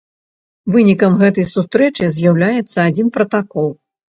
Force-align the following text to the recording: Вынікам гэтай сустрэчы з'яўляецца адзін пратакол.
Вынікам 0.75 1.19
гэтай 1.21 1.47
сустрэчы 1.53 2.11
з'яўляецца 2.17 2.77
адзін 2.89 3.07
пратакол. 3.19 3.71